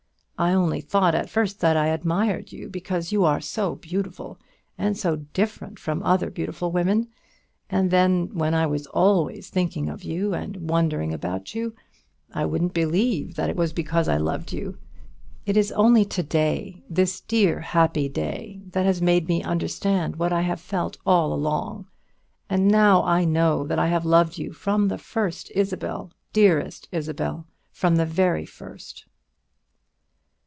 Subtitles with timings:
[0.39, 4.39] I only thought at first that I admired you, because you are so beautiful,
[4.75, 7.09] and so different from other beautiful women;
[7.69, 11.75] and then, when I was always thinking of you, and wondering about you,
[12.33, 14.79] I wouldn't believe that it was because I loved you.
[15.45, 20.33] It is only to day this dear, happy day that has made me understand what
[20.33, 21.85] I have felt all along;
[22.49, 27.45] and now I know that I have loved you from the first, Isabel, dear Isabel,
[27.71, 29.05] from the very first."